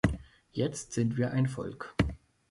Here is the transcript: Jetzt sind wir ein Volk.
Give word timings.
Jetzt 0.49 0.93
sind 0.93 1.15
wir 1.17 1.29
ein 1.29 1.45
Volk. 1.45 1.93